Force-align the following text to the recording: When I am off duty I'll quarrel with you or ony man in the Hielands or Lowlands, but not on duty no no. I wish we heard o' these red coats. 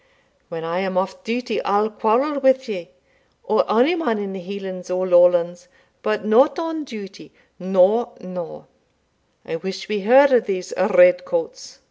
When 0.49 0.63
I 0.63 0.79
am 0.79 0.97
off 0.97 1.23
duty 1.23 1.63
I'll 1.63 1.87
quarrel 1.91 2.39
with 2.39 2.67
you 2.67 2.87
or 3.43 3.69
ony 3.71 3.93
man 3.93 4.17
in 4.17 4.33
the 4.33 4.39
Hielands 4.39 4.89
or 4.89 5.07
Lowlands, 5.07 5.67
but 6.01 6.25
not 6.25 6.57
on 6.57 6.85
duty 6.85 7.31
no 7.59 8.13
no. 8.19 8.65
I 9.45 9.57
wish 9.57 9.87
we 9.87 9.99
heard 10.01 10.33
o' 10.33 10.39
these 10.39 10.73
red 10.75 11.23
coats. 11.23 11.77